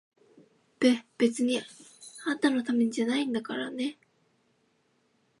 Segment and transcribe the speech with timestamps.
[0.79, 1.61] べ、別に
[2.25, 3.99] あんたのためじゃないんだからね！